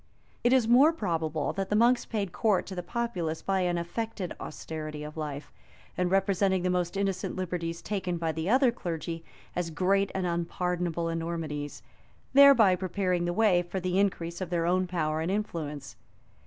[0.43, 4.33] It is more probable that the monks paid court to the populace by an affected
[4.39, 5.51] austerity of life;
[5.95, 9.23] and representing the most innocent liberties taken by the other clergy
[9.55, 11.83] as great and unpardonable enormities,
[12.33, 15.95] thereby prepared the way for the increase of their own power and influence.